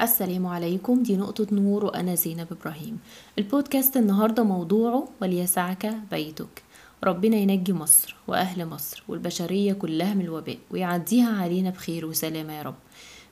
السلام 0.00 0.46
عليكم. 0.46 1.02
دي 1.02 1.16
نقطة 1.16 1.46
نور 1.52 1.84
وأنا 1.84 2.14
زينب 2.14 2.46
إبراهيم. 2.52 2.98
البودكاست 3.38 3.96
النهاردة 3.96 4.42
موضوعه 4.42 5.08
وليسعك 5.22 5.94
بيتك؟ 6.10 6.62
ربنا 7.04 7.36
ينجي 7.36 7.72
مصر 7.72 8.16
وأهل 8.28 8.66
مصر 8.66 9.02
والبشرية 9.08 9.72
كلها 9.72 10.14
من 10.14 10.24
الوباء 10.24 10.58
ويعديها 10.70 11.42
علينا 11.42 11.70
بخير 11.70 12.06
وسلامة 12.06 12.52
يا 12.52 12.62
رب. 12.62 12.74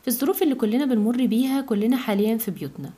في 0.02 0.08
الظروف 0.08 0.42
اللي 0.42 0.54
كلنا 0.54 0.84
بنمر 0.84 1.26
بيها 1.26 1.60
كلنا 1.60 1.96
حاليا 1.96 2.36
في 2.36 2.50
بيوتنا 2.50 2.90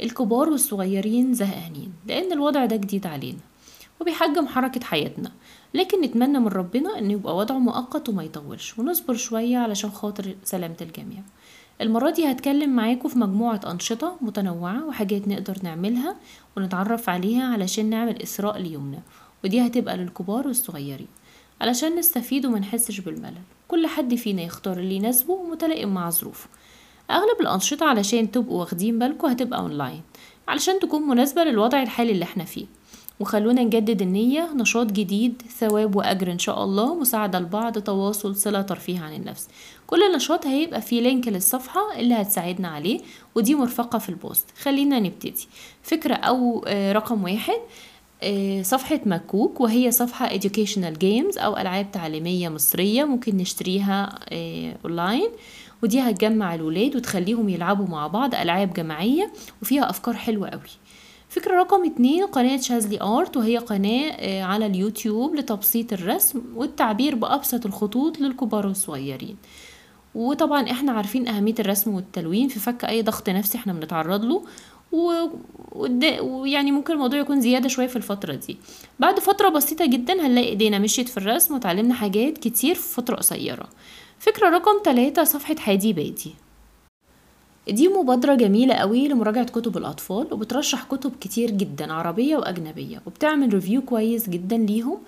الكبار 0.00 0.48
والصغيرين 0.48 1.34
زهقانين 1.34 1.92
لأن 2.06 2.32
الوضع 2.32 2.64
ده 2.64 2.76
جديد 2.76 3.06
علينا 3.06 3.38
وبيحجم 4.00 4.46
حركة 4.46 4.84
حياتنا. 4.84 5.32
لكن 5.74 6.00
نتمنى 6.00 6.38
من 6.38 6.48
ربنا 6.48 6.98
إنه 6.98 7.12
يبقى 7.12 7.36
وضعه 7.36 7.58
مؤقت 7.58 8.08
وما 8.08 8.24
يطولش 8.24 8.78
ونصبر 8.78 9.14
شوية 9.14 9.58
علشان 9.58 9.90
خاطر 9.90 10.34
سلامة 10.44 10.76
الجميع. 10.80 11.22
المرة 11.80 12.10
دي 12.10 12.30
هتكلم 12.30 12.76
معاكم 12.76 13.08
في 13.08 13.18
مجموعة 13.18 13.60
أنشطة 13.66 14.16
متنوعة 14.20 14.86
وحاجات 14.86 15.28
نقدر 15.28 15.56
نعملها 15.62 16.16
ونتعرف 16.56 17.08
عليها 17.08 17.44
علشان 17.52 17.90
نعمل 17.90 18.22
إسراء 18.22 18.58
ليومنا 18.58 18.98
ودي 19.44 19.66
هتبقى 19.66 19.96
للكبار 19.96 20.46
والصغيرين 20.46 21.06
علشان 21.60 21.96
نستفيد 21.98 22.46
وما 22.46 22.58
نحسش 22.58 23.00
بالملل. 23.00 23.34
كل 23.68 23.86
حد 23.86 24.14
فينا 24.14 24.42
يختار 24.42 24.78
اللي 24.78 24.94
يناسبه 24.94 25.32
ومتلائم 25.34 25.94
مع 25.94 26.10
ظروفه. 26.10 26.48
أغلب 27.10 27.40
الأنشطة 27.40 27.86
علشان 27.86 28.30
تبقوا 28.30 28.60
واخدين 28.60 28.98
بالكم 28.98 29.26
هتبقى 29.28 29.58
أونلاين 29.58 30.02
علشان 30.48 30.78
تكون 30.78 31.02
مناسبة 31.02 31.44
للوضع 31.44 31.82
الحالي 31.82 32.12
اللي 32.12 32.24
إحنا 32.24 32.44
فيه. 32.44 32.66
وخلونا 33.20 33.62
نجدد 33.62 34.02
النية 34.02 34.52
نشاط 34.54 34.86
جديد 34.86 35.42
ثواب 35.58 35.96
وأجر 35.96 36.32
إن 36.32 36.38
شاء 36.38 36.64
الله 36.64 36.94
مساعدة 36.94 37.38
لبعض 37.38 37.78
تواصل 37.78 38.36
صلة 38.36 38.62
ترفيه 38.62 39.00
عن 39.00 39.14
النفس. 39.14 39.48
كل 39.86 40.14
نشاط 40.16 40.46
هيبقى 40.46 40.80
فيه 40.82 41.00
link 41.00 41.28
للصفحة 41.28 41.80
اللي 41.98 42.14
هتساعدنا 42.14 42.68
عليه 42.68 43.00
ودي 43.34 43.54
مرفقة 43.54 43.98
في 43.98 44.08
ال 44.08 44.14
post. 44.14 44.46
خلينا 44.62 45.00
نبتدي. 45.00 45.48
فكرة 45.82 46.14
أو 46.14 46.64
آه، 46.66 46.92
رقم 46.92 47.24
واحد 47.24 47.58
آه، 48.22 48.62
صفحة 48.62 49.00
مكوك 49.06 49.60
وهي 49.60 49.90
صفحة 49.90 50.28
educational 50.28 50.94
games 51.02 51.38
أو 51.38 51.56
ألعاب 51.56 51.92
تعليمية 51.92 52.48
مصرية 52.48 53.04
ممكن 53.04 53.36
نشتريها 53.36 54.18
آه، 54.28 54.76
أونلاين 54.84 55.28
ودي 55.82 56.00
هتجمع 56.00 56.54
الولاد 56.54 56.96
وتخليهم 56.96 57.48
يلعبوا 57.48 57.86
مع 57.86 58.06
بعض 58.06 58.34
ألعاب 58.34 58.72
جماعية 58.72 59.32
وفيها 59.62 59.90
أفكار 59.90 60.14
حلوة 60.14 60.48
قوي 60.48 60.60
فكرة 61.28 61.54
رقم 61.60 61.84
اتنين 61.84 62.26
قناة 62.26 62.60
شاذلي 62.60 63.00
Art 63.02 63.36
وهي 63.36 63.58
قناة 63.58 64.10
آه، 64.10 64.42
على 64.42 64.66
اليوتيوب 64.66 65.34
لتبسيط 65.34 65.92
الرسم 65.92 66.42
والتعبير 66.54 67.14
بأبسط 67.14 67.66
الخطوط 67.66 68.18
للكبار 68.20 68.66
والصغيرين. 68.66 69.36
وطبعا 70.16 70.70
إحنا 70.70 70.92
عارفين 70.92 71.28
أهمية 71.28 71.54
الرسم 71.58 71.94
والتلوين 71.94 72.48
في 72.48 72.60
فك 72.60 72.84
أي 72.84 73.02
ضغط 73.02 73.28
نفسي 73.30 73.58
إحنا 73.58 73.72
بنتعرض 73.72 74.24
له 74.24 74.42
ويعني 76.22 76.72
ممكن 76.72 76.92
الموضوع 76.92 77.18
يكون 77.18 77.40
زيادة 77.40 77.68
شوية 77.68 77.86
في 77.86 77.96
الفترة 77.96 78.34
دي. 78.34 78.56
بعد 79.00 79.20
فترة 79.20 79.48
بسيطة 79.48 79.86
جدا 79.86 80.26
هنلاقي 80.26 80.48
إيدينا 80.48 80.78
مشيت 80.78 81.08
في 81.08 81.16
الرسم 81.16 81.54
وتعلمنا 81.54 81.94
حاجات 81.94 82.38
كتير 82.38 82.74
في 82.74 82.94
فترة 82.94 83.16
قصيرة. 83.16 83.68
فكرة 84.18 84.48
رقم 84.48 84.82
تلاتة 84.84 85.24
صفحة 85.24 85.56
حادي 85.56 85.92
بادي. 85.92 86.34
دي 87.68 87.88
مبادرة 87.88 88.34
جميلة 88.34 88.74
قوي 88.74 89.08
لمراجعة 89.08 89.44
كتب 89.46 89.76
الأطفال 89.76 90.32
وبترشح 90.32 90.82
كتب 90.84 91.12
كتير 91.20 91.50
جدا 91.50 91.92
عربية 91.92 92.36
وأجنبية 92.36 93.02
وبتعمل 93.06 93.54
ريفيو 93.54 93.82
كويس 93.82 94.28
جدا 94.28 94.56
ليهم. 94.56 94.98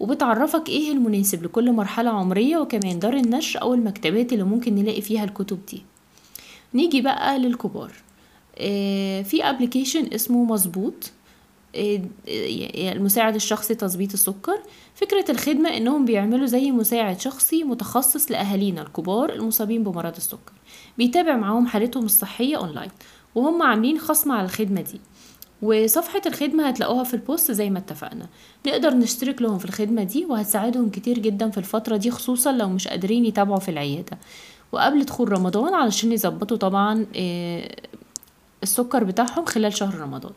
وبتعرفك 0.00 0.68
إيه 0.68 0.92
المناسب 0.92 1.42
لكل 1.44 1.72
مرحلة 1.72 2.10
عمرية 2.10 2.58
وكمان 2.58 2.98
دار 2.98 3.14
النشر 3.14 3.62
أو 3.62 3.74
المكتبات 3.74 4.32
اللي 4.32 4.44
ممكن 4.44 4.74
نلاقي 4.74 5.00
فيها 5.00 5.24
الكتب 5.24 5.58
دي. 5.70 5.82
نيجي 6.74 7.00
بقى 7.00 7.38
للكبار. 7.38 7.92
آه، 8.58 9.22
في 9.22 9.44
application 9.44 10.06
اسمه 10.14 10.44
مظبوط. 10.44 11.10
آه، 11.76 12.00
آه، 12.28 12.92
المساعد 12.92 13.34
الشخصي 13.34 13.74
تظبيط 13.74 14.12
السكر. 14.12 14.58
فكرة 14.94 15.30
الخدمة 15.30 15.76
إنهم 15.76 16.04
بيعملوا 16.04 16.46
زي 16.46 16.70
مساعد 16.70 17.20
شخصي 17.20 17.64
متخصص 17.64 18.30
لأهالينا 18.30 18.82
الكبار 18.82 19.32
المصابين 19.32 19.84
بمرض 19.84 20.16
السكر. 20.16 20.52
بيتابع 20.98 21.36
معاهم 21.36 21.66
حالتهم 21.66 22.04
الصحية 22.04 22.56
اونلاين 22.56 22.90
وهم 23.34 23.62
عاملين 23.62 23.98
خصم 23.98 24.32
على 24.32 24.44
الخدمة 24.44 24.80
دي. 24.80 25.00
وصفحة 25.62 26.22
الخدمة 26.26 26.68
هتلاقوها 26.68 27.04
في 27.04 27.14
البوست 27.14 27.52
زي 27.52 27.70
ما 27.70 27.78
اتفقنا. 27.78 28.26
نقدر 28.66 28.94
نشترك 28.94 29.42
لهم 29.42 29.58
في 29.58 29.64
الخدمة 29.64 30.02
دي 30.02 30.24
وهتساعدهم 30.24 30.90
كتير 30.90 31.18
جدا 31.18 31.50
في 31.50 31.58
الفترة 31.58 31.96
دي 31.96 32.10
خصوصا 32.10 32.52
لو 32.52 32.68
مش 32.68 32.88
قادرين 32.88 33.24
يتابعوا 33.24 33.58
في 33.60 33.70
العيادة. 33.70 34.18
وقبل 34.72 35.04
دخول 35.04 35.32
رمضان 35.32 35.74
علشان 35.74 36.12
يظبطوا 36.12 36.56
طبعا 36.56 37.06
آه، 37.16 37.76
السكر 38.62 39.04
بتاعهم 39.04 39.44
خلال 39.44 39.76
شهر 39.76 39.94
رمضان. 39.94 40.32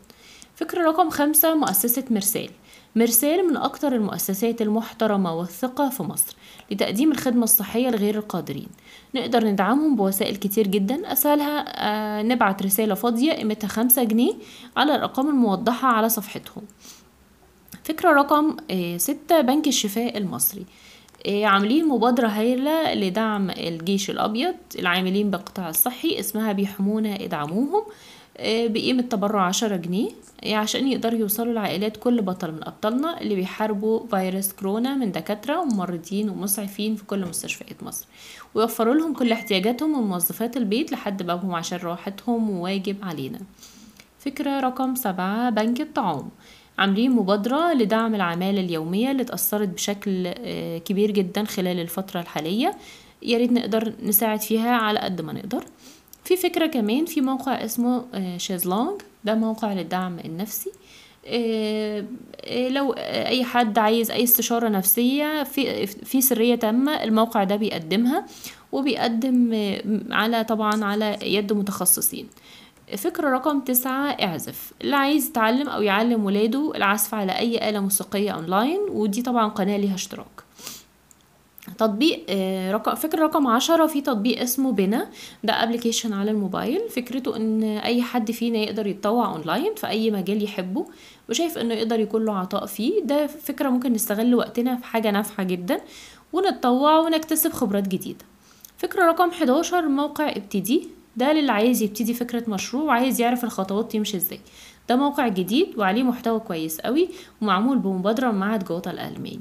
فكرة 0.58 0.82
رقم 0.82 1.10
خمسة 1.10 1.54
مؤسسة 1.54 2.04
مرسال 2.10 2.50
مرسال 2.96 3.48
من 3.48 3.56
أكتر 3.56 3.94
المؤسسات 3.94 4.62
المحترمة 4.62 5.34
والثقة 5.34 5.88
في 5.88 6.02
مصر 6.02 6.36
لتقديم 6.70 7.12
الخدمة 7.12 7.44
الصحية 7.44 7.90
لغير 7.90 8.18
القادرين. 8.18 8.68
نقدر 9.14 9.44
ندعمهم 9.44 9.96
بوسائل 9.96 10.36
كتير 10.36 10.66
جدا. 10.66 11.12
أسهلها 11.12 11.64
آه، 11.68 12.22
نبعت 12.22 12.62
رسالة 12.62 12.94
فاضية 12.94 13.32
قيمتها 13.32 13.68
خمسة 13.68 14.04
جنيه 14.04 14.32
على 14.76 14.94
الأرقام 14.94 15.28
الموضحة 15.28 15.88
على 15.88 16.08
صفحتهم. 16.08 16.62
فكرة 17.84 18.10
رقم 18.10 18.56
آه، 18.70 18.96
ستة 18.96 19.40
بنك 19.40 19.68
الشفاء 19.68 20.18
المصري. 20.18 20.66
آه، 21.26 21.44
عاملين 21.44 21.88
مبادرة 21.88 22.28
هايلة 22.28 22.94
لدعم 22.94 23.50
الجيش 23.50 24.10
الأبيض. 24.10 24.54
العاملين 24.78 25.30
بالقطاع 25.30 25.68
الصحي 25.68 26.20
اسمها 26.20 26.52
بيحمونا 26.52 27.24
ادعموهم. 27.24 27.82
بقيمة 28.42 29.02
تبرع 29.02 29.42
عشرة 29.46 29.76
جنيه 29.76 30.10
آه، 30.44 30.54
عشان 30.54 30.88
يقدروا 30.88 31.18
يوصلوا 31.18 31.52
لعائلات 31.52 31.96
كل 31.96 32.22
بطل 32.22 32.52
من 32.52 32.64
أبطالنا 32.64 33.20
اللي 33.20 33.34
بيحاربوا 33.34 34.06
فيروس 34.06 34.52
كورونا 34.52 34.94
من 34.94 35.12
دكاترة 35.12 35.60
وممرضين 35.60 36.30
ومسعفين 36.30 36.96
في 36.96 37.04
كل 37.04 37.26
مستشفيات 37.26 37.82
مصر. 37.82 38.06
ويوفروا 38.54 38.94
لهم 38.94 39.14
كل 39.14 39.32
احتياجاتهم 39.32 39.98
وموظفات 39.98 40.56
البيت 40.56 40.92
لحد 40.92 41.22
بابهم 41.22 41.54
عشان 41.54 41.78
راحتهم 41.78 42.50
وواجب 42.50 42.96
علينا. 43.02 43.38
فكرة 44.18 44.60
رقم 44.60 44.94
سبعة 44.94 45.50
بنك 45.50 45.80
الطعام. 45.80 46.28
عاملين 46.78 47.10
مبادرة 47.10 47.72
لدعم 47.72 48.14
العمالة 48.14 48.60
اليومية 48.60 49.10
اللي 49.10 49.22
اتأثرت 49.22 49.68
بشكل 49.68 50.24
آه، 50.26 50.78
كبير 50.78 51.10
جدا 51.10 51.44
خلال 51.44 51.80
الفترة 51.80 52.20
الحالية. 52.20 52.74
يا 53.22 53.38
ريت 53.38 53.52
نقدر 53.52 53.92
نساعد 54.02 54.40
فيها 54.40 54.70
على 54.76 54.98
قد 54.98 55.20
ما 55.20 55.32
نقدر. 55.32 55.64
في 56.28 56.36
فكرة 56.36 56.66
كمان 56.66 57.04
في 57.04 57.20
موقع 57.20 57.64
اسمه 57.64 58.04
آه، 58.14 58.36
شيزلونج 58.36 59.00
ده 59.24 59.34
موقع 59.34 59.72
للدعم 59.72 60.18
النفسي. 60.24 60.70
آه، 61.26 62.04
آه، 62.44 62.68
لو 62.68 62.92
أي 62.92 63.44
حد 63.44 63.78
عايز 63.78 64.10
أي 64.10 64.24
استشارة 64.24 64.68
نفسية 64.68 65.42
في 65.42 65.86
في 65.86 66.20
سرية 66.20 66.54
تامة 66.54 67.04
الموقع 67.04 67.44
ده 67.44 67.56
بيقدمها 67.56 68.26
وبيقدم 68.72 69.52
على 70.10 70.44
طبعا 70.44 70.84
على 70.84 71.16
يد 71.22 71.52
متخصصين. 71.52 72.28
فكرة 72.96 73.30
رقم 73.30 73.60
تسعة 73.60 74.06
اعزف. 74.10 74.72
اللي 74.82 74.96
عايز 74.96 75.26
يتعلم 75.28 75.68
أو 75.68 75.82
يعلم 75.82 76.24
ولاده 76.24 76.72
العزف 76.76 77.14
على 77.14 77.32
أي 77.38 77.68
آلة 77.68 77.80
موسيقية 77.80 78.30
أونلاين 78.30 78.80
ودي 78.90 79.22
طبعا 79.22 79.48
قناة 79.48 79.76
ليها 79.76 79.94
اشتراك. 79.94 80.47
تطبيق 81.78 82.24
آه، 82.28 82.72
رقم 82.72 82.94
فكرة 82.94 83.22
رقم 83.22 83.46
عشرة 83.46 83.86
في 83.86 84.00
تطبيق 84.00 84.40
اسمه 84.42 84.72
بنا 84.72 85.08
ده 85.44 85.62
application 85.62 86.12
على 86.12 86.30
الموبايل. 86.30 86.80
فكرته 86.88 87.36
إن 87.36 87.62
أي 87.62 88.02
حد 88.02 88.30
فينا 88.30 88.58
يقدر 88.58 88.86
يتطوع 88.86 89.26
اونلاين 89.32 89.74
في 89.74 89.86
أي 89.86 90.10
مجال 90.10 90.42
يحبه 90.44 90.86
وشايف 91.30 91.58
إنه 91.58 91.74
يقدر 91.74 92.00
يكون 92.00 92.24
له 92.24 92.38
عطاء 92.38 92.66
فيه. 92.66 93.02
ده 93.02 93.26
فكرة 93.26 93.68
ممكن 93.68 93.92
نستغل 93.92 94.34
وقتنا 94.34 94.76
في 94.76 94.84
حاجة 94.84 95.10
نافعة 95.10 95.46
جدا 95.46 95.80
ونتطوع 96.32 96.98
ونكتسب 96.98 97.52
خبرات 97.52 97.88
جديدة. 97.88 98.24
فكرة 98.78 99.06
رقم 99.06 99.28
11 99.30 99.88
موقع 99.88 100.28
ابتدي. 100.28 100.88
ده 101.16 101.32
للي 101.32 101.52
عايز 101.52 101.82
يبتدي 101.82 102.14
فكرة 102.14 102.50
مشروع 102.50 102.82
وعايز 102.84 103.20
يعرف 103.20 103.44
الخطوات 103.44 103.92
تمشي 103.92 104.16
إزاي. 104.16 104.40
ده 104.88 104.96
موقع 104.96 105.28
جديد 105.28 105.78
وعليه 105.78 106.02
محتوى 106.02 106.40
كويس 106.40 106.80
قوي 106.80 107.08
ومعمول 107.42 107.78
بمبادرة 107.78 108.30
من 108.30 108.38
معهد 108.38 108.64
جوته 108.64 108.90
الألماني. 108.90 109.40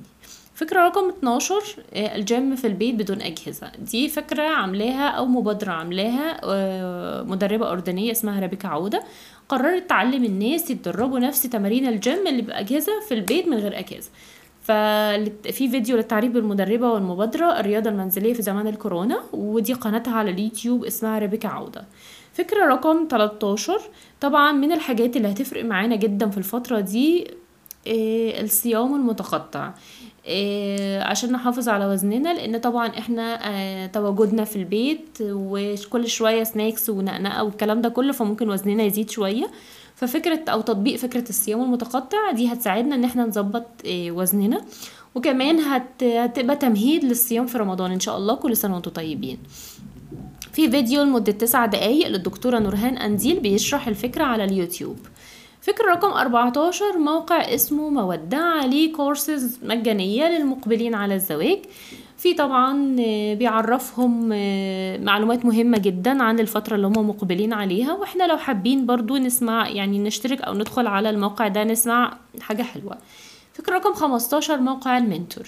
فكرة 0.57 0.85
رقم 0.85 1.09
12 1.09 1.55
آه، 1.93 2.15
الجيم 2.15 2.55
في 2.55 2.67
البيت 2.67 2.95
بدون 2.95 3.21
أجهزة. 3.21 3.71
دي 3.79 4.09
فكرة 4.09 4.43
عاملاها 4.43 5.09
أو 5.09 5.25
مبادرة 5.25 5.71
عاملاها 5.71 6.39
آه، 6.43 7.23
مدربة 7.23 7.71
أردنية 7.71 8.11
اسمها 8.11 8.39
رابيكا 8.39 8.67
عودة. 8.67 9.03
قررت 9.49 9.89
تعلم 9.89 10.23
الناس 10.23 10.69
يتدربوا 10.71 11.19
نفس 11.19 11.41
تمارين 11.43 11.87
الجيم 11.87 12.27
اللي 12.27 12.41
بأجهزة 12.41 12.91
في 13.07 13.13
البيت 13.13 13.47
من 13.47 13.57
غير 13.57 13.79
أجهزة. 13.79 14.09
ففي 14.63 15.69
فيديو 15.69 15.97
للتعريف 15.97 16.31
بالمدربة 16.31 16.91
والمبادرة 16.91 17.59
الرياضة 17.59 17.89
المنزلية 17.89 18.33
في 18.33 18.41
زمان 18.41 18.67
الكورونا 18.67 19.23
ودي 19.33 19.73
قناتها 19.73 20.13
على 20.15 20.31
اليوتيوب 20.31 20.85
اسمها 20.85 21.19
ريبيكا 21.19 21.49
عودة. 21.49 21.85
فكرة 22.33 22.65
رقم 22.65 23.07
13 23.11 23.81
طبعا 24.21 24.51
من 24.51 24.71
الحاجات 24.71 25.17
اللي 25.17 25.31
هتفرق 25.31 25.65
معانا 25.65 25.95
جدا 25.95 26.29
في 26.29 26.37
الفترة 26.37 26.79
دي 26.79 27.27
آه، 27.87 28.41
الصيام 28.41 28.95
المتقطع. 28.95 29.71
عشان 31.01 31.31
نحافظ 31.31 31.69
على 31.69 31.85
وزننا 31.85 32.33
لأن 32.33 32.57
طبعا 32.57 32.87
إحنا 32.87 33.39
آه، 33.51 33.85
تواجدنا 33.85 34.43
في 34.43 34.55
البيت 34.55 35.17
وكل 35.21 36.07
شوية 36.07 36.43
سناكس 36.43 36.89
ونقنقة 36.89 37.43
والكلام 37.43 37.81
ده 37.81 37.89
كله 37.89 38.11
فممكن 38.13 38.49
وزننا 38.49 38.83
يزيد 38.83 39.09
شوية. 39.09 39.47
ففكرة 39.95 40.39
أو 40.49 40.61
تطبيق 40.61 40.95
فكرة 40.95 41.29
الصيام 41.29 41.63
المتقطع 41.63 42.31
دي 42.31 42.53
هتساعدنا 42.53 42.95
إن 42.95 43.03
إحنا 43.03 43.25
نظبط 43.25 43.65
آه، 43.85 44.11
وزننا. 44.11 44.61
وكمان 45.15 45.59
هت... 45.59 46.03
هتبقى 46.03 46.55
تمهيد 46.55 47.03
للصيام 47.03 47.45
في 47.47 47.57
رمضان 47.57 47.91
إن 47.91 47.99
شاء 47.99 48.17
الله 48.17 48.35
كل 48.35 48.57
سنة 48.57 48.73
وأنتم 48.73 48.91
طيبين. 48.91 49.37
في 50.53 50.71
فيديو 50.71 51.03
لمدة 51.03 51.31
تسعة 51.31 51.65
دقايق 51.67 52.07
للدكتورة 52.07 52.59
نورهان 52.59 52.97
أنديل 52.97 53.39
بيشرح 53.39 53.87
الفكرة 53.87 54.23
على 54.23 54.43
اليوتيوب. 54.43 54.97
فكرة 55.67 55.85
رقم 55.91 56.07
14 56.07 56.97
موقع 56.97 57.35
اسمه 57.35 57.89
مودة 57.89 58.37
عليه 58.37 58.93
كورسز 58.93 59.59
مجانية 59.63 60.37
للمقبلين 60.37 60.95
على 60.95 61.15
الزواج. 61.15 61.59
في 62.17 62.33
طبعا 62.33 62.95
آه، 62.99 63.33
بيعرفهم 63.33 64.29
آه، 64.33 64.97
معلومات 64.97 65.45
مهمة 65.45 65.77
جدا 65.77 66.23
عن 66.23 66.39
الفترة 66.39 66.75
اللي 66.75 66.87
هم 66.87 67.09
مقبلين 67.09 67.53
عليها. 67.53 67.93
وإحنا 67.93 68.23
لو 68.23 68.37
حابين 68.37 68.85
برضو 68.85 69.17
نسمع 69.17 69.69
يعني 69.69 69.99
نشترك 69.99 70.41
أو 70.41 70.53
ندخل 70.53 70.87
على 70.87 71.09
الموقع 71.09 71.47
ده 71.47 71.63
نسمع 71.63 72.17
حاجة 72.41 72.63
حلوة. 72.63 72.97
فكرة 73.53 73.73
رقم 73.75 73.93
15 73.93 74.57
موقع 74.57 74.97
المنتور. 74.97 75.47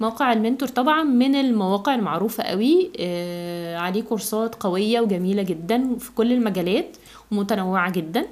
موقع 0.00 0.32
المنتور 0.32 0.68
طبعا 0.68 1.02
من 1.02 1.34
المواقع 1.34 1.94
المعروفة 1.94 2.42
قوي 2.42 2.90
آه، 3.00 3.76
عليه 3.76 4.02
كورسات 4.02 4.54
قوية 4.54 5.00
وجميلة 5.00 5.42
جدا 5.42 5.96
في 5.98 6.12
كل 6.12 6.32
المجالات 6.32 6.96
ومتنوعة 7.32 7.90
جدا. 7.92 8.26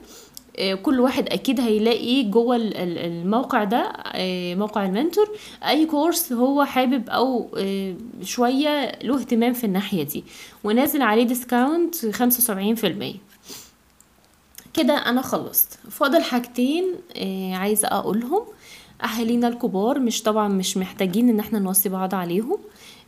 كل 0.83 1.01
واحد 1.01 1.29
أكيد 1.29 1.61
هيلاقي 1.61 2.23
جوه 2.23 2.57
ال- 2.57 2.77
ال- 2.77 2.99
الموقع 2.99 3.65
ده 3.65 3.93
آه، 4.15 4.55
موقع 4.55 4.87
المنتور 4.87 5.29
أي 5.69 5.87
course 5.87 6.33
هو 6.33 6.65
حابب 6.65 7.09
أو 7.11 7.49
آه، 7.59 7.95
شوية 8.23 8.99
له 9.03 9.19
اهتمام 9.21 9.53
في 9.53 9.65
الناحية 9.65 10.03
دي. 10.03 10.25
ونازل 10.65 11.03
عليه 11.03 11.23
discount 11.23 11.95
75% 12.07 13.15
كده 14.75 14.95
أنا 14.95 15.23
خلصت. 15.23 15.79
فاضل 15.91 16.23
حاجتين 16.23 16.85
آه، 17.17 17.55
عايزة 17.55 17.89
أقولهم. 17.89 18.43
أهالينا 19.05 19.49
الكبار 19.49 19.99
مش 19.99 20.23
طبعا 20.23 20.49
مش 20.49 20.77
محتاجين 20.77 21.29
إن 21.29 21.41
إحنا 21.41 21.59
نوصي 21.59 21.89
بعض 21.89 22.15
عليهم. 22.15 22.53
آه، 22.53 22.59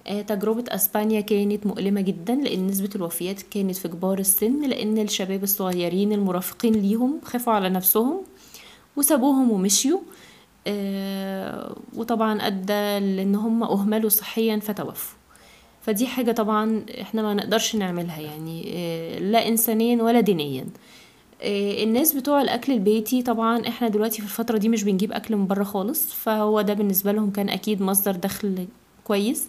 تجربة 0.08 0.64
أسبانيا 0.69 1.20
كانت 1.20 1.66
مؤلمة 1.66 2.00
جدا 2.00 2.34
لأن 2.34 2.66
نسبة 2.66 2.90
الوفيات 2.96 3.43
كانت 3.43 3.76
في 3.76 3.88
كبار 3.88 4.19
السن 4.19 4.69
لأن 4.69 4.99
الشباب 4.99 5.43
الصغيرين 5.43 6.12
المرافقين 6.12 6.72
ليهم 6.72 7.20
خافوا 7.25 7.52
على 7.52 7.69
نفسهم 7.69 8.20
وسابوهم 8.96 9.50
ومشيوا 9.50 10.00
آه، 10.66 11.76
وطبعا 11.96 12.46
أدى 12.46 12.99
لأن 13.16 13.34
هم 13.34 13.62
أهملوا 13.62 14.08
صحيا 14.10 14.58
فتوفوا. 14.58 15.19
فدي 15.82 16.06
حاجة 16.06 16.32
طبعا 16.32 16.84
إحنا 17.00 17.22
ما 17.22 17.34
نقدرش 17.34 17.76
نعملها 17.76 18.20
يعني 18.20 18.64
آه، 18.76 19.19
لا 19.19 19.49
انسانيا 19.49 20.02
ولا 20.02 20.20
دينيا. 20.20 20.66
آه، 21.43 21.82
الناس 21.84 22.12
بتوع 22.12 22.43
الأكل 22.43 22.72
البيتي 22.72 23.22
طبعا 23.22 23.69
إحنا 23.69 23.88
دلوقتي 23.88 24.16
في 24.19 24.25
الفترة 24.25 24.58
دي 24.58 24.69
مش 24.69 24.84
بنجيب 24.84 25.12
أكل 25.12 25.37
من 25.37 25.46
بره 25.46 25.64
خالص 25.64 26.12
فهو 26.12 26.61
ده 26.61 26.75
بالنسبة 26.75 27.12
لهم 27.12 27.31
كان 27.31 27.49
أكيد 27.49 27.82
مصدر 27.82 28.12
دخل 28.12 28.66
كويس. 29.04 29.49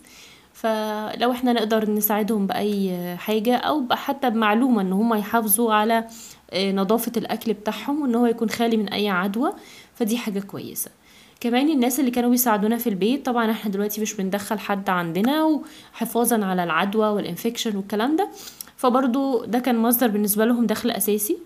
فلو 0.54 1.32
إحنا 1.32 1.54
نقدر 1.54 1.90
نساعدهم 1.92 2.48
بأي 2.48 3.16
حاجة 3.18 3.56
أو 3.56 3.86
حتى 3.92 4.30
بمعلومة 4.30 4.82
إن 4.82 4.94
هم 4.94 5.14
يحافظوا 5.14 5.74
على 5.74 6.08
آه، 6.52 6.72
نظافة 6.72 7.12
الأكل 7.18 7.54
بتاعهم 7.54 8.02
وإن 8.02 8.16
هو 8.16 8.26
يكون 8.26 8.50
خالي 8.50 8.78
من 8.78 8.90
أي 8.90 9.10
عدوى 9.10 9.52
فدي 9.96 10.18
حاجة 10.18 10.40
كويسة. 10.40 10.92
كمان 11.40 11.70
الناس 11.70 12.00
اللي 12.00 12.12
كانوا 12.12 12.30
بيساعدونا 12.30 12.78
في 12.78 12.90
البيت 12.90 13.26
طبعا 13.26 13.52
إحنا 13.52 13.72
دلوقتي 13.72 14.02
مش 14.02 14.14
بندخل 14.14 14.60
حد 14.60 14.90
عندنا 14.90 15.44
وحفاظا 15.44 16.46
على 16.46 16.64
العدوى 16.64 17.08
وال 17.08 17.20
infection 17.20 17.76
والكلام 17.78 18.16
ده. 18.16 18.30
فبرضو 18.78 19.46
ده 19.46 19.60
كان 19.60 19.78
مصدر 19.78 20.08
بالنسبة 20.08 20.46
لهم 20.46 20.66
دخل 20.66 20.92
أساسي 20.92 21.38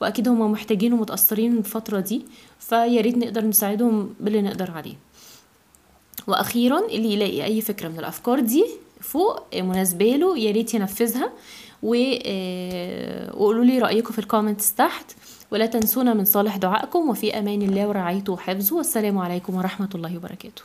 وأكيد 0.00 0.28
هم 0.28 0.52
محتاجين 0.52 0.92
ومتأثرين 0.92 1.58
الفترة 1.58 2.00
دي 2.00 2.24
فيا 2.58 3.00
ريت 3.00 3.18
نقدر 3.18 3.44
نساعدهم 3.44 4.14
باللي 4.20 4.42
نقدر 4.42 4.70
عليه. 4.70 4.94
وأخيرا 6.26 6.86
اللي 6.86 7.12
يلاقي 7.12 7.44
أي 7.44 7.60
فكرة 7.60 7.88
من 7.88 7.98
الأفكار 7.98 8.40
دي 8.40 8.64
فوق 9.00 9.56
مناسبة 9.56 10.16
له 10.16 10.38
يا 10.38 10.50
ريت 10.52 10.74
ينفذها. 10.74 11.32
آه، 11.84 13.36
وقولوا 13.36 13.64
لي 13.64 13.78
رأيكم 13.78 14.12
في 14.12 14.18
ال 14.18 14.24
comments 14.24 14.74
تحت. 14.74 15.12
ولا 15.52 15.66
تنسونا 15.66 16.14
من 16.14 16.24
صالح 16.24 16.56
دعائكم. 16.56 17.10
وفي 17.10 17.38
أمان 17.38 17.62
الله 17.62 17.88
ورعايته 17.88 18.32
وحفظه. 18.32 18.76
والسلام 18.76 19.18
عليكم 19.18 19.54
ورحمة 19.54 19.90
الله 19.94 20.16
وبركاته. 20.16 20.62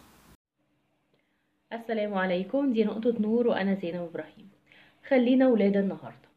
السلام 1.74 2.14
عليكم. 2.14 2.74
دي 2.74 2.84
نقطة 2.84 3.14
نور 3.20 3.48
وأنا 3.48 3.78
زينب 3.82 4.02
إبراهيم. 4.12 4.50
خلينا 5.10 5.48
ولاد 5.48 5.78
النهارده. 5.78 6.32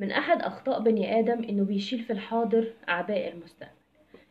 من 0.00 0.10
أحد 0.10 0.42
أخطاء 0.42 0.80
بني 0.80 1.18
آدم 1.20 1.44
إنه 1.44 1.64
بيشيل 1.64 2.02
في 2.02 2.12
الحاضر 2.12 2.72
أعباء 2.88 3.32
المستقبل. 3.32 3.70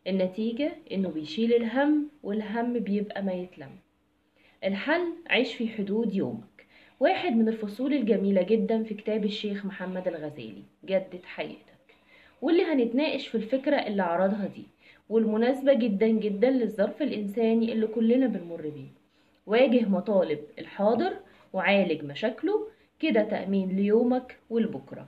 النتيجة 0.07 0.75
إنه 0.91 1.09
بيشيل 1.09 1.53
الهم 1.53 2.07
والهم 2.23 2.73
بيبقى 2.79 3.23
ما 3.23 3.33
يتلم. 3.33 3.82
الحل 4.63 5.13
عيش 5.29 5.53
في 5.55 5.67
حدود 5.67 6.15
يومك. 6.15 6.65
واحد 6.99 7.31
من 7.35 7.47
الفصول 7.49 7.93
الجميلة 7.93 8.41
جدا 8.41 8.83
في 8.83 8.93
كتاب 8.93 9.25
الشيخ 9.25 9.65
محمد 9.65 10.07
الغزالي 10.07 10.63
جدد 10.85 11.19
حياتك. 11.25 11.95
واللي 12.41 12.63
هنتناقش 12.63 13.27
في 13.27 13.35
الفكرة 13.35 13.75
اللي 13.75 14.03
عرضها 14.03 14.47
دي 14.55 14.63
والمناسبة 15.09 15.73
جدا 15.73 16.07
جدا 16.07 16.49
للظرف 16.49 17.01
الإنساني 17.01 17.71
اللي 17.73 17.87
كلنا 17.87 18.27
بنمر 18.27 18.61
بيه. 18.61 18.87
واجه 19.47 19.85
مطالب 19.89 20.39
الحاضر 20.59 21.13
وعالج 21.53 22.03
مشاكله 22.03 22.67
كده 22.99 23.23
تأمين 23.23 23.69
ليومك 23.75 24.37
ولبكرة. 24.49 25.07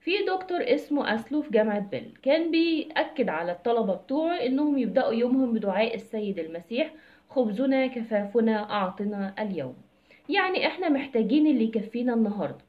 في 0.00 0.10
دكتور 0.28 0.60
اسمه 0.62 1.14
أسلو 1.14 1.42
في 1.42 1.50
جامعة 1.50 1.80
بيل 1.90 2.10
كان 2.22 2.50
بيأكد 2.50 3.28
على 3.28 3.52
الطلبة 3.52 3.94
بتوعه 3.94 4.34
إنهم 4.36 4.78
يبدأوا 4.78 5.12
يومهم 5.12 5.52
بدعاء 5.52 5.94
السيد 5.94 6.38
المسيح 6.38 6.92
خبزنا 7.34 7.86
كفافنا 7.86 8.70
أعطنا 8.70 9.34
اليوم. 9.38 9.74
يعني 10.28 10.66
إحنا 10.66 10.88
محتاجين 10.88 11.46
اللي 11.46 11.64
يكفينا 11.64 12.14
النهاردة. 12.14 12.64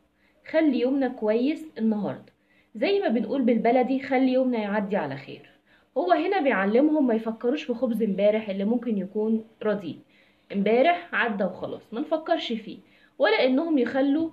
خلي 0.52 0.80
يومنا 0.80 1.08
كويس 1.08 1.66
النهاردة. 1.78 2.34
زي 2.76 3.00
ما 3.00 3.08
بنقول 3.08 3.42
بالبلدي 3.42 4.00
خلي 4.00 4.34
يومنا 4.34 4.58
يعدي 4.58 4.98
على 4.98 5.18
خير. 5.18 5.50
هو 5.98 6.12
هنا 6.12 6.42
بيعلمهم 6.42 7.08
ما 7.08 7.14
يفكروش 7.14 7.64
في 7.64 7.74
خبز 7.74 8.04
امبارح 8.04 8.50
اللي 8.50 8.66
ممكن 8.66 8.98
يكون 8.98 9.44
رديء 9.64 9.98
امبارح 10.54 11.10
عدى 11.14 11.44
وخلاص 11.44 11.94
ما 11.94 12.00
نفكرش 12.00 12.54
فيه. 12.54 12.78
ولا 13.20 13.46
إنهم 13.46 13.78
يخلوا 13.78 14.30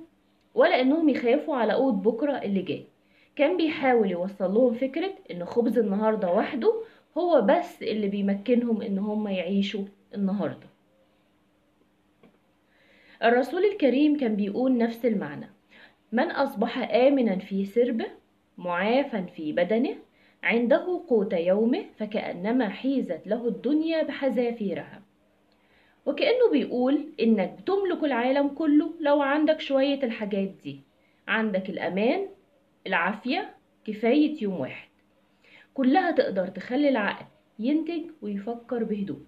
ولا 0.54 0.80
إنهم 0.80 1.08
يخافوا 1.08 1.56
على 1.56 1.72
قوت 1.72 1.94
بكرة 1.94 2.32
اللي 2.32 2.62
جاي. 2.62 2.84
كان 3.36 3.56
بيحاول 3.56 4.10
يوصل 4.10 4.54
لهم 4.54 4.74
فكرة 4.74 5.12
إن 5.30 5.44
خبز 5.44 5.78
النهاردة 5.78 6.32
وحده 6.32 6.74
هو 7.18 7.40
بس 7.40 7.82
اللي 7.82 8.08
بيمكنهم 8.08 8.82
إن 8.82 8.98
هم 8.98 9.28
يعيشوا 9.28 9.84
النهارده. 10.14 10.66
الرسول 13.22 13.64
الكريم 13.64 14.16
كان 14.16 14.36
بيقول 14.36 14.78
نفس 14.78 15.04
المعنى. 15.04 15.50
من 16.12 16.30
أصبح 16.30 16.78
آمنا 16.78 17.38
في 17.38 17.64
سربه 17.64 18.06
معافا 18.58 19.22
في 19.22 19.52
بدنه 19.52 19.96
عنده 20.42 21.04
قوت 21.08 21.32
يومه 21.32 21.84
فكأنما 21.98 22.68
حيزت 22.68 23.26
له 23.26 23.48
الدنيا 23.48 24.02
بحذافيرها. 24.02 25.02
وكأنه 26.06 26.50
بيقول 26.52 27.04
إنك 27.20 27.56
بتملك 27.60 28.04
العالم 28.04 28.48
كله 28.48 28.94
لو 29.00 29.22
عندك 29.22 29.60
شوية 29.60 30.02
الحاجات 30.02 30.48
دي. 30.64 30.80
عندك 31.28 31.70
الأمان 31.70 32.28
العافية 32.86 33.54
كفاية 33.84 34.42
يوم 34.42 34.60
واحد. 34.60 34.88
كلها 35.74 36.10
تقدر 36.10 36.48
تخلي 36.48 36.88
العقل 36.88 37.26
ينتج 37.58 38.02
ويفكر 38.22 38.84
بهدوء. 38.84 39.20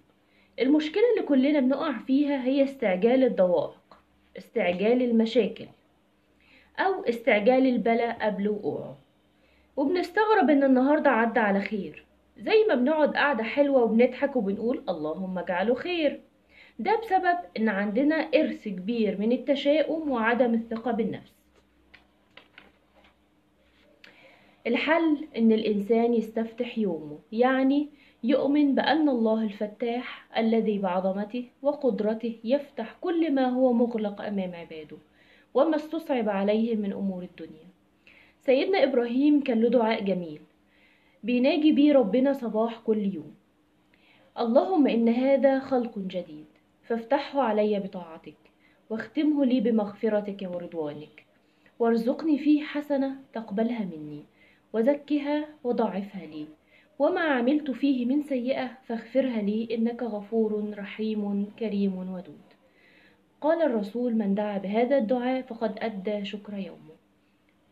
المشكلة 0.59 1.03
اللي 1.15 1.27
كلنا 1.27 1.59
بنقع 1.59 1.91
فيها 1.97 2.43
هي 2.43 2.63
استعجال 2.63 3.23
الضوائق 3.23 3.97
استعجال 4.37 5.01
المشاكل 5.01 5.65
أو 6.79 7.03
استعجال 7.03 7.67
البلاء 7.67 8.17
قبل 8.25 8.49
وقوعه. 8.49 8.97
وبنستغرب 9.77 10.49
إن 10.49 10.63
النهاردة 10.63 11.09
عدى 11.09 11.39
على 11.39 11.61
خير. 11.61 12.05
زي 12.37 12.65
ما 12.69 12.75
بنقعد 12.75 13.15
قعدة 13.15 13.43
حلوة 13.43 13.83
وبنضحك 13.83 14.35
وبنقول 14.35 14.83
اللهم 14.89 15.39
اجعله 15.39 15.75
خير. 15.75 16.19
ده 16.79 16.99
بسبب 17.01 17.37
إن 17.57 17.69
عندنا 17.69 18.15
إرث 18.15 18.67
كبير 18.67 19.17
من 19.19 19.31
التشاؤم 19.31 20.11
وعدم 20.11 20.53
الثقة 20.53 20.91
بالنفس. 20.91 21.33
الحل 24.67 25.27
إن 25.37 25.51
الإنسان 25.51 26.13
يستفتح 26.13 26.77
يومه 26.77 27.19
يعني 27.31 27.89
يؤمن 28.23 28.75
بأن 28.75 29.09
الله 29.09 29.43
الفتاح 29.43 30.25
الذي 30.37 30.79
بعظمته 30.79 31.45
وقدرته 31.61 32.39
يفتح 32.43 32.95
كل 33.01 33.31
ما 33.33 33.49
هو 33.49 33.73
مغلق 33.73 34.21
أمام 34.21 34.55
عباده 34.55 34.97
وما 35.53 35.75
استصعب 35.75 36.29
عليهم 36.29 36.79
من 36.79 36.93
أمور 36.93 37.23
الدنيا. 37.23 37.67
سيدنا 38.41 38.83
إبراهيم 38.83 39.43
كان 39.43 39.61
له 39.61 39.69
دعاء 39.69 40.03
جميل. 40.03 40.41
بيناجي 41.23 41.71
بيه 41.71 41.93
ربنا 41.93 42.33
صباح 42.33 42.79
كل 42.79 43.13
يوم. 43.15 43.35
اللهم 44.39 44.87
إن 44.87 45.09
هذا 45.09 45.59
خلق 45.59 45.99
جديد 45.99 46.45
فافتحه 46.83 47.41
علي 47.41 47.79
بطاعتك 47.79 48.35
واختمه 48.89 49.45
لي 49.45 49.59
بمغفرتك 49.59 50.47
ورضوانك 50.53 51.25
وارزقني 51.79 52.37
فيه 52.37 52.63
حسنة 52.63 53.15
تقبلها 53.33 53.85
مني 53.85 54.23
وزكها 54.73 55.45
وضاعفها 55.63 56.25
لي 56.25 56.45
وما 57.03 57.21
عملت 57.21 57.71
فيه 57.71 58.05
من 58.05 58.21
سيئة 58.21 58.71
فاغفرها 58.83 59.41
لي 59.41 59.67
إنك 59.71 60.03
غفور 60.03 60.73
رحيم 60.77 61.51
كريم 61.59 61.97
ودود. 61.97 62.47
قال 63.41 63.61
الرسول 63.61 64.15
من 64.15 64.35
دعا 64.35 64.57
بهذا 64.57 64.97
الدعاء 64.97 65.41
فقد 65.41 65.79
أدى 65.79 66.25
شكر 66.25 66.53
يومه. 66.53 66.95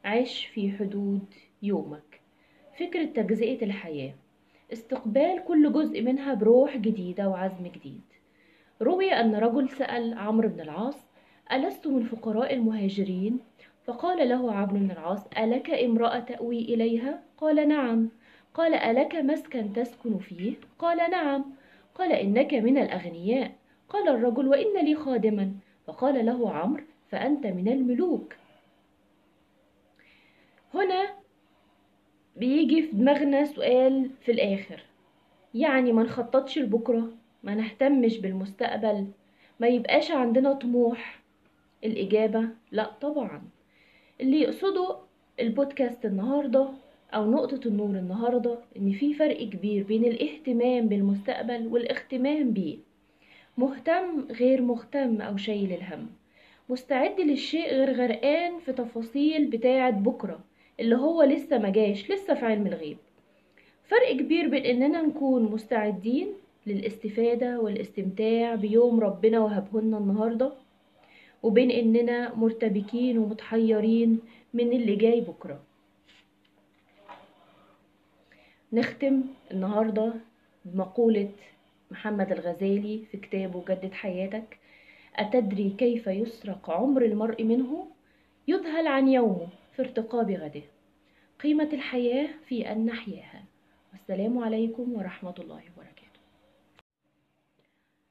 عش 0.05 0.45
في 0.45 0.71
حدود 0.71 1.25
يومك. 1.61 2.21
فكرة 2.79 3.05
تجزئة 3.05 3.65
الحياة. 3.65 4.13
استقبال 4.73 5.43
كل 5.47 5.73
جزء 5.73 6.01
منها 6.01 6.33
بروح 6.33 6.77
جديدة 6.77 7.29
وعزم 7.29 7.67
جديد. 7.67 8.01
روي 8.81 9.13
أن 9.13 9.35
رجل 9.35 9.69
سأل 9.69 10.13
عمرو 10.13 10.49
بن 10.49 10.61
العاص 10.61 11.07
ألست 11.51 11.87
من 11.87 12.03
فقراء 12.03 12.53
المهاجرين؟ 12.53 13.39
فقال 13.85 14.29
له 14.29 14.53
عمرو 14.53 14.79
بن 14.79 14.91
العاص 14.91 15.27
ألك 15.37 15.69
امرأة 15.69 16.19
تأوي 16.19 16.59
إليها؟ 16.59 17.23
قال 17.37 17.67
نعم. 17.67 18.09
قال 18.53 18.73
ألك 18.73 19.15
مسكن 19.15 19.73
تسكن 19.73 20.17
فيه؟ 20.17 20.53
قال 20.79 21.11
نعم. 21.11 21.45
قال 21.95 22.11
إنك 22.11 22.53
من 22.53 22.77
الأغنياء. 22.77 23.51
قال 23.89 24.09
الرجل 24.09 24.47
وإن 24.47 24.85
لي 24.85 24.95
خادما. 24.95 25.51
فقال 25.87 26.25
له 26.25 26.51
عمرو 26.51 26.83
فأنت 27.09 27.45
من 27.47 27.67
الملوك. 27.67 28.35
هنا 30.73 31.13
بيجي 32.35 32.81
في 32.81 32.95
دماغنا 32.95 33.45
سؤال 33.45 34.09
في 34.21 34.31
الآخر. 34.31 34.83
يعني 35.53 35.91
ما 35.91 36.03
نخططش 36.03 36.57
لبكرة؟ 36.59 37.11
ما 37.43 37.55
نهتمش 37.55 38.17
بالمستقبل؟ 38.17 39.07
ما 39.59 39.67
يبقاش 39.67 40.11
عندنا 40.11 40.53
طموح؟ 40.53 41.19
الإجابة 41.83 42.49
لا 42.71 42.91
طبعا. 43.01 43.41
اللي 44.21 44.41
يقصده 44.41 44.97
البودكاست 45.39 46.05
النهاردة 46.05 46.69
أو 47.13 47.31
نقطة 47.31 47.67
النور 47.67 47.95
النهاردة 47.95 48.57
إن 48.77 48.91
في 48.91 49.13
فرق 49.13 49.43
كبير 49.43 49.83
بين 49.83 50.05
الاهتمام 50.05 50.87
بالمستقبل 50.87 51.67
والاهتمام 51.67 52.51
بيه. 52.51 52.77
مهتم 53.57 54.25
غير 54.31 54.61
مهتم 54.61 55.21
أو 55.21 55.37
شايل 55.37 55.73
الهم. 55.73 56.07
مستعد 56.69 57.19
للشيء 57.19 57.67
غير 57.73 57.93
غرقان 57.93 58.59
في 58.59 58.73
تفاصيل 58.73 59.47
بتاعة 59.47 59.91
بكرة 59.91 60.39
اللي 60.79 60.95
هو 60.95 61.23
لسه 61.23 61.57
مجاش 61.57 62.11
لسه 62.11 62.33
في 62.33 62.45
علم 62.45 62.67
الغيب. 62.67 62.97
فرق 63.83 64.11
كبير 64.17 64.47
بين 64.47 64.65
إننا 64.65 65.01
نكون 65.01 65.43
مستعدين 65.43 66.27
للاستفادة 66.67 67.59
والاستمتاع 67.59 68.55
بيوم 68.55 68.99
ربنا 68.99 69.39
وهبهولنا 69.39 69.97
النهاردة 69.97 70.51
وبين 71.43 71.71
إننا 71.71 72.35
مرتبكين 72.35 73.17
ومتحيرين 73.17 74.19
من 74.53 74.71
اللي 74.73 74.95
جاي 74.95 75.21
بكرة. 75.21 75.59
نختم 78.73 79.23
النهاردة 79.51 80.13
بمقولة 80.65 81.29
محمد 81.91 82.31
الغزالي 82.31 83.05
في 83.11 83.17
كتابه 83.17 83.63
جدد 83.69 83.93
حياتك 83.93 84.57
أتدري 85.15 85.69
كيف 85.69 86.07
يسرق 86.07 86.69
عمر 86.69 87.01
المرء 87.01 87.43
منه؟ 87.43 87.87
يذهل 88.47 88.87
عن 88.87 89.07
يومه 89.07 89.47
في 89.75 89.81
ارتقاب 89.81 90.31
غده. 90.31 90.61
قيمة 91.43 91.69
الحياة 91.73 92.29
في 92.47 92.71
أن 92.71 92.85
نحياها. 92.85 93.43
والسلام 93.93 94.37
عليكم 94.37 94.93
ورحمة 94.93 95.35
الله 95.39 95.61
وبركاته. 95.77 96.21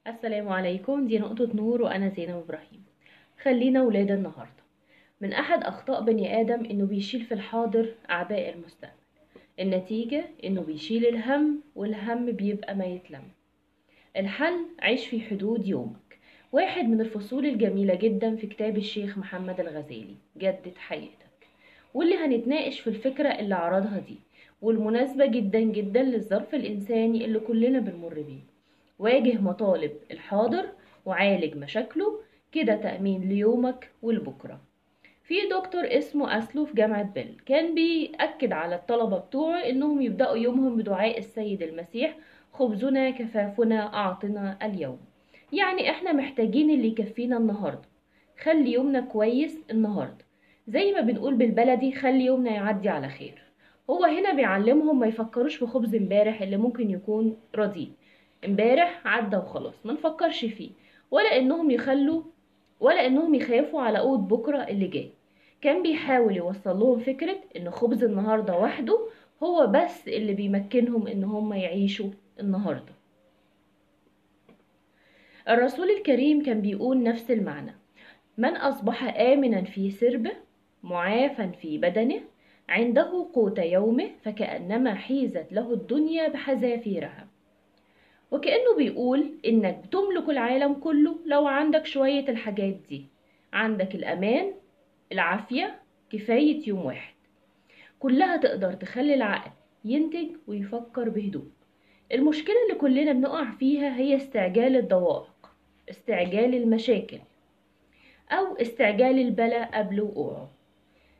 السلام 0.07 0.49
عليكم 0.49 1.07
دي 1.07 1.19
نقطة 1.19 1.49
نور 1.55 1.83
وأنا 1.83 2.09
زينب 2.09 2.37
إبراهيم. 2.37 2.85
خلينا 3.43 3.83
ولاد 3.83 4.11
النهاردة. 4.11 4.61
من 5.21 5.33
أحد 5.33 5.65
أخطاء 5.65 6.03
بني 6.05 6.41
آدم 6.41 6.65
إنه 6.65 6.85
بيشيل 6.85 7.21
في 7.25 7.35
الحاضر 7.35 7.95
أعباء 8.11 8.55
المستقبل. 8.55 9.00
النتيجة 9.61 10.25
إنه 10.45 10.61
بيشيل 10.61 11.07
الهم 11.07 11.61
والهم 11.77 12.27
بيبقى 12.33 12.75
ما 12.75 12.85
يتلم. 12.85 13.23
الحل 14.17 14.55
عيش 14.81 15.07
في 15.07 15.21
حدود 15.21 15.67
يومك. 15.67 16.19
واحد 16.53 16.85
من 16.85 17.01
الفصول 17.01 17.47
الجميلة 17.47 17.95
جدا 17.95 18.37
في 18.37 18.47
كتاب 18.47 18.77
الشيخ 18.77 19.19
محمد 19.19 19.61
الغزالي 19.61 20.15
جدد 20.39 20.73
حياتك. 20.77 21.49
واللي 21.95 22.15
هنتناقش 22.17 22.81
في 22.81 22.87
الفكرة 22.91 23.29
اللي 23.29 23.55
عرضها 23.55 23.99
دي 23.99 24.17
والمناسبة 24.63 25.27
جدا 25.27 25.61
جدا 25.61 26.03
للظرف 26.03 26.55
الإنساني 26.55 27.25
اللي 27.25 27.39
كلنا 27.39 27.79
بنمر 27.79 28.15
بيه. 28.15 28.41
واجه 28.99 29.39
مطالب 29.41 29.93
الحاضر 30.11 30.67
وعالج 31.07 31.57
مشاكله 31.57 32.21
كده 32.53 32.75
تأمين 32.77 33.29
ليومك 33.29 33.91
ولبكرة. 34.03 34.61
في 35.31 35.49
دكتور 35.51 35.85
اسمه 35.85 36.39
أسلو 36.39 36.65
في 36.65 36.75
جامعة 36.75 37.03
بيل. 37.03 37.41
كان 37.47 37.75
بيأكد 37.75 38.53
على 38.53 38.75
الطلبة 38.75 39.19
بتوعه 39.19 39.59
إنهم 39.59 40.03
يبدأوا 40.03 40.37
يومهم 40.37 40.77
بدعاء 40.77 41.19
السيد 41.19 41.63
المسيح 41.63 42.17
خبزنا 42.53 43.11
كفافنا 43.11 43.95
أعطنا 43.95 44.59
اليوم. 44.63 44.99
يعني 45.53 45.91
إحنا 45.91 46.13
محتاجين 46.13 46.71
اللي 46.71 46.89
يكفينا 46.89 47.37
النهاردة. 47.37 47.89
خلي 48.43 48.73
يومنا 48.73 49.01
كويس 49.01 49.59
النهاردة. 49.71 50.25
زي 50.69 50.93
ما 50.93 51.01
بنقول 51.01 51.35
بالبلدي 51.35 51.93
خلي 51.93 52.25
يومنا 52.25 52.51
يعدي 52.51 52.89
على 52.89 53.09
خير. 53.09 53.43
هو 53.91 54.05
هنا 54.05 54.33
بيعلمهم 54.33 54.99
ما 54.99 55.07
يفكروش 55.07 55.57
في 55.57 55.67
خبز 55.67 55.95
امبارح 55.95 56.43
اللي 56.43 56.57
ممكن 56.57 56.91
يكون 56.91 57.37
رديء 57.57 57.91
امبارح 58.45 59.01
عدى 59.05 59.37
وخلاص 59.37 59.75
ما 59.87 59.93
نفكرش 59.93 60.45
فيه. 60.45 60.71
ولا 61.11 61.39
إنهم 61.39 61.71
يخلوا 61.71 62.23
ولا 62.81 63.07
إنهم 63.07 63.35
يخافوا 63.35 63.83
على 63.83 63.99
قوت 63.99 64.19
بكرة 64.19 64.59
اللي 64.59 64.87
جاي. 64.87 65.20
كان 65.63 65.83
بيحاول 65.83 66.37
يوصل 66.37 66.79
لهم 66.79 66.99
فكرة 66.99 67.37
إن 67.57 67.71
خبز 67.71 68.05
النهاردة 68.05 68.57
وحده 68.59 68.99
هو 69.43 69.67
بس 69.67 70.09
اللي 70.09 70.35
بيمكنهم 70.35 71.07
إن 71.07 71.25
هم 71.25 71.53
يعيشوا 71.53 72.11
النهاردة. 72.41 72.93
الرسول 75.49 75.91
الكريم 75.91 76.43
كان 76.43 76.61
بيقول 76.61 77.03
نفس 77.03 77.31
المعنى. 77.31 77.75
من 78.39 78.57
أصبح 78.57 79.19
آمنا 79.21 79.63
في 79.63 79.91
سربه 79.91 80.33
معافا 80.83 81.47
في 81.47 81.79
بدنه 81.79 82.21
عنده 82.69 83.31
قوت 83.35 83.59
يومه 83.59 84.11
فكأنما 84.23 84.95
حيزت 84.95 85.53
له 85.53 85.73
الدنيا 85.73 86.29
بحذافيرها. 86.29 87.27
وكأنه 88.31 88.77
بيقول 88.77 89.31
إنك 89.47 89.83
بتملك 89.87 90.29
العالم 90.29 90.75
كله 90.75 91.17
لو 91.27 91.47
عندك 91.47 91.87
شوية 91.87 92.29
الحاجات 92.29 92.77
دي. 92.89 93.07
عندك 93.53 93.95
الأمان 93.95 94.53
العافية 95.13 95.79
كفاية 96.13 96.69
يوم 96.69 96.85
واحد. 96.85 97.15
كلها 98.01 98.37
تقدر 98.37 98.73
تخلي 98.73 99.15
العقل 99.15 99.51
ينتج 99.85 100.29
ويفكر 100.47 101.09
بهدوء. 101.09 101.47
المشكلة 102.13 102.57
اللي 102.69 102.79
كلنا 102.81 103.13
بنقع 103.13 103.51
فيها 103.51 103.97
هي 103.97 104.17
استعجال 104.17 104.77
الضوائق 104.77 105.51
استعجال 105.91 106.55
المشاكل 106.55 107.19
أو 108.31 108.57
استعجال 108.57 109.19
البلاء 109.19 109.71
قبل 109.79 110.01
وقوعه. 110.01 110.51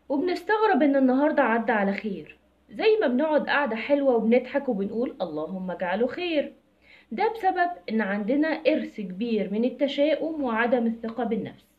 وبنستغرب 0.09 0.83
إن 0.83 0.97
النهاردة 0.97 1.43
عدى 1.43 1.73
على 1.73 1.93
خير. 1.93 2.37
زي 2.71 2.97
ما 3.01 3.07
بنقعد 3.07 3.49
قعدة 3.49 3.77
حلوة 3.77 4.15
وبنضحك 4.15 4.69
وبنقول 4.69 5.17
اللهم 5.21 5.71
اجعله 5.71 6.07
خير. 6.07 6.53
ده 7.13 7.33
بسبب 7.33 7.71
إن 7.91 8.01
عندنا 8.01 8.49
إرث 8.49 9.01
كبير 9.01 9.53
من 9.53 9.65
التشاؤم 9.65 10.43
وعدم 10.43 10.87
الثقة 10.87 11.25
بالنفس. 11.25 11.70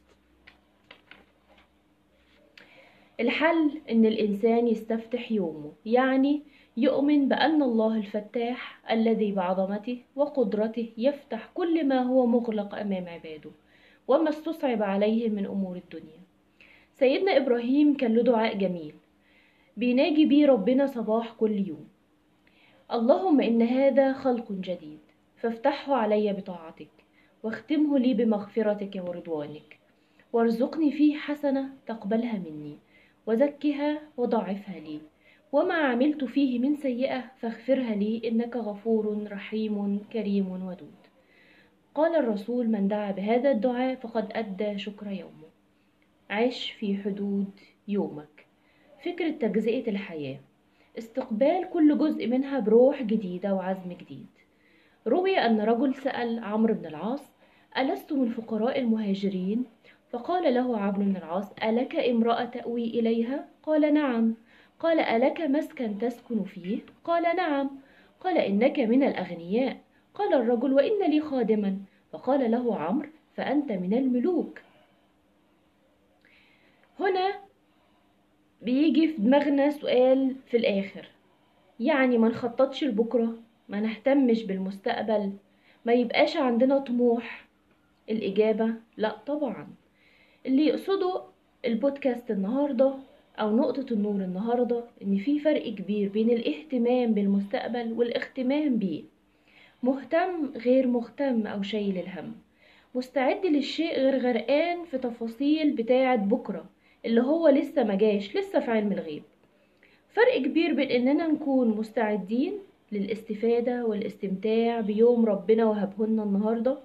الحل 3.22 3.82
إن 3.92 4.06
الإنسان 4.06 4.68
يستفتح 4.68 5.32
يومه 5.32 5.72
يعني 5.86 6.42
يؤمن 6.78 7.28
بأن 7.28 7.62
الله 7.64 7.96
الفتاح 7.98 8.92
الذي 8.92 9.32
بعظمته 9.32 9.98
وقدرته 10.16 10.90
يفتح 10.98 11.50
كل 11.54 11.88
ما 11.88 12.02
هو 12.02 12.26
مغلق 12.26 12.76
أمام 12.76 13.10
عباده 13.10 13.52
وما 14.08 14.30
استصعب 14.30 14.84
عليهم 14.84 15.32
من 15.32 15.46
أمور 15.46 15.76
الدنيا. 15.76 16.22
سيدنا 16.94 17.38
إبراهيم 17.38 17.98
كان 17.98 18.16
له 18.16 18.24
دعاء 18.24 18.58
جميل 18.58 18.94
بيناجي 19.78 20.26
بيه 20.26 20.48
ربنا 20.48 20.88
صباح 20.88 21.34
كل 21.34 21.68
يوم. 21.68 21.88
اللهم 22.94 23.42
إن 23.42 23.62
هذا 23.62 24.14
خلق 24.14 24.52
جديد 24.52 25.00
فافتحه 25.38 25.96
علي 25.96 26.34
بطاعتك 26.34 26.90
واختمه 27.44 28.00
لي 28.00 28.14
بمغفرتك 28.14 29.04
ورضوانك 29.08 29.78
وارزقني 30.34 30.92
فيه 30.92 31.18
حسنة 31.18 31.70
تقبلها 31.88 32.38
مني. 32.38 32.78
وزكها 33.28 34.02
وضاعفها 34.18 34.80
لي 34.80 35.00
وما 35.52 35.76
عملت 35.76 36.24
فيه 36.24 36.60
من 36.60 36.76
سيئة 36.76 37.24
فاغفرها 37.40 37.96
لي 37.96 38.22
إنك 38.26 38.56
غفور 38.56 39.28
رحيم 39.32 40.00
كريم 40.14 40.52
ودود. 40.52 41.02
قال 41.96 42.16
الرسول 42.16 42.68
من 42.68 42.88
دعا 42.88 43.12
بهذا 43.12 43.52
الدعاء 43.52 43.96
فقد 43.96 44.32
أدى 44.32 44.78
شكر 44.78 45.08
يومه. 45.08 45.52
عش 46.30 46.72
في 46.72 46.98
حدود 46.98 47.52
يومك. 47.88 48.46
فكرة 49.06 49.30
تجزئة 49.30 49.90
الحياة. 49.90 50.40
استقبال 50.98 51.70
كل 51.74 51.98
جزء 51.98 52.28
منها 52.28 52.60
بروح 52.60 53.02
جديدة 53.02 53.54
وعزم 53.54 53.94
جديد. 53.94 54.28
روي 55.08 55.38
أن 55.38 55.62
رجل 55.62 55.96
سأل 55.96 56.44
عمرو 56.44 56.74
بن 56.74 56.86
العاص 56.86 57.34
ألست 57.78 58.14
من 58.14 58.30
فقراء 58.30 58.80
المهاجرين؟ 58.80 59.66
فقال 60.12 60.54
له 60.54 60.78
عمرو 60.78 61.04
بن 61.04 61.16
العاص 61.16 61.52
ألك 61.64 61.96
امرأة 61.96 62.46
تأوي 62.46 62.84
إليها؟ 62.84 63.48
قال 63.64 63.94
نعم. 63.94 64.34
قال 64.80 65.00
ألك 65.00 65.42
مسكن 65.42 65.98
تسكن 65.98 66.44
فيه؟ 66.44 66.80
قال 67.04 67.36
نعم. 67.36 67.70
قال 68.20 68.38
إنك 68.38 68.80
من 68.80 69.04
الأغنياء. 69.04 69.78
قال 70.16 70.34
الرجل 70.34 70.74
وإن 70.74 71.12
لي 71.12 71.22
خادما. 71.22 71.78
فقال 72.12 72.52
له 72.52 72.76
عمرو 72.76 73.10
فأنت 73.36 73.72
من 73.72 73.94
الملوك. 73.94 74.60
هنا 77.00 77.34
بيجي 78.62 79.08
في 79.08 79.22
دماغنا 79.22 79.70
سؤال 79.70 80.36
في 80.48 80.58
الآخر. 80.58 81.08
يعني 81.80 82.18
ما 82.18 82.28
نخططش 82.28 82.84
لبكرة 82.84 83.36
ما 83.70 83.80
نهتمش 83.80 84.44
بالمستقبل 84.44 85.34
ما 85.86 85.94
يبقاش 85.94 86.38
عندنا 86.38 86.78
طموح. 86.80 87.46
الإجابة 88.10 88.74
لا 88.98 89.18
طبعا. 89.26 89.81
اللي 90.46 90.66
يقصده 90.66 91.22
البودكاست 91.66 92.32
النهاردة 92.32 92.94
أو 93.40 93.56
نقطة 93.56 93.86
النور 93.94 94.16
النهاردة 94.16 94.84
إن 95.04 95.18
في 95.18 95.40
فرق 95.40 95.70
كبير 95.70 96.10
بين 96.10 96.30
الاهتمام 96.30 97.14
بالمستقبل 97.14 97.94
والاهتمام 97.94 98.78
بيه. 98.78 99.04
مهتم 99.84 100.52
غير 100.56 100.88
مهتم 100.88 101.48
أو 101.48 101.62
شايل 101.62 101.98
الهم. 101.98 102.34
مستعد 102.96 103.46
للشيء 103.46 104.00
غير 104.00 104.18
غرقان 104.20 104.86
في 104.86 104.98
تفاصيل 104.98 105.72
بتاعة 105.72 106.16
بكرة 106.16 106.66
اللي 107.06 107.22
هو 107.22 107.48
لسه 107.50 107.84
مجاش 107.84 108.36
لسه 108.36 108.60
في 108.60 108.72
علم 108.72 108.92
الغيب. 108.92 109.24
فرق 110.10 110.38
كبير 110.38 110.74
بين 110.74 110.92
إننا 110.92 111.28
نكون 111.28 111.68
مستعدين 111.68 112.54
للاستفادة 112.92 113.86
والاستمتاع 113.86 114.82
بيوم 114.82 115.26
ربنا 115.26 115.66
وهبهولنا 115.66 116.24
النهاردة 116.24 116.78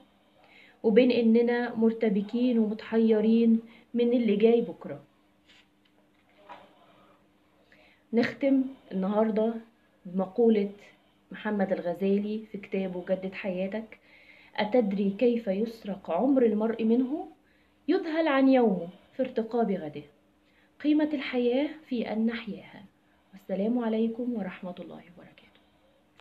وبين 0.86 1.10
إننا 1.10 1.74
مرتبكين 1.74 2.58
ومتحيرين 2.58 3.60
من 3.94 4.12
اللي 4.12 4.36
جاي 4.36 4.60
بكرة. 4.60 5.02
نختم 8.12 8.62
النهاردة 8.92 9.54
بمقولة 10.04 10.70
محمد 11.32 11.72
الغزالي 11.72 12.46
في 12.52 12.58
كتابه 12.58 13.04
جدد 13.08 13.32
حياتك 13.34 13.98
أتدري 14.56 15.10
كيف 15.18 15.46
يسرق 15.46 16.10
عمر 16.10 16.42
المرء 16.42 16.84
منه؟ 16.84 17.28
يذهل 17.88 18.28
عن 18.28 18.48
يومه 18.48 18.88
في 19.16 19.22
ارتقاب 19.22 19.70
غده. 19.70 20.02
قيمة 20.84 21.10
الحياة 21.12 21.68
في 21.88 22.12
أن 22.12 22.26
نحياها. 22.26 22.84
والسلام 23.32 23.78
عليكم 23.78 24.34
ورحمة 24.34 24.74
الله 24.78 24.94
وبركاته. 24.94 25.15